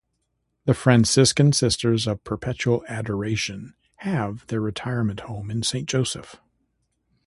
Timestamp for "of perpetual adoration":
2.07-3.75